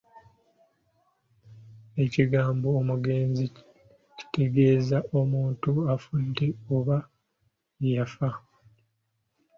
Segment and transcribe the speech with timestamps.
[2.03, 3.45] Ekigambo omugenzi
[4.17, 6.97] kitegeeza omuntu afudde oba
[7.85, 8.29] eyafa.